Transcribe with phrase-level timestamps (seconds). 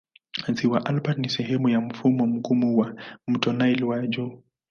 [0.53, 2.95] Ziwa Albert ni sehemu ya mfumo mgumu wa
[3.27, 4.43] mto Nile wa juu.